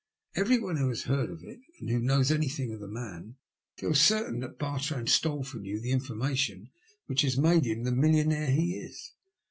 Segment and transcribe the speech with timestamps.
[0.33, 3.35] Everyone who has heard of it, and who knows anything of the man,
[3.77, 6.71] feels certain that Bartrand stole from you the information
[7.05, 9.13] which has made him the millionaire he is.